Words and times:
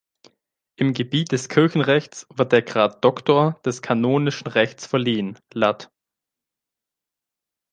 Im 0.77 0.93
Gebiet 0.95 1.31
des 1.31 1.47
Kirchenrechts 1.47 2.25
wird 2.33 2.53
der 2.53 2.63
Grad 2.63 3.05
Doktor 3.05 3.61
des 3.63 3.83
kanonischen 3.83 4.47
Rechts 4.47 4.87
verliehen, 4.87 5.37
lat. 5.53 5.91